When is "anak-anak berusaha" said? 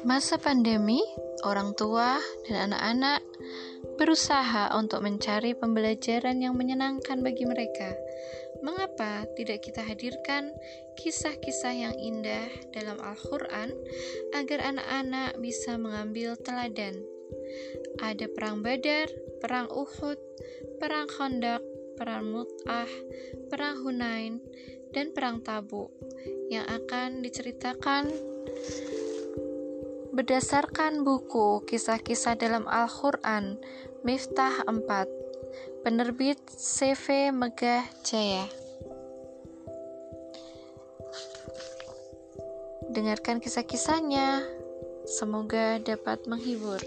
2.72-4.72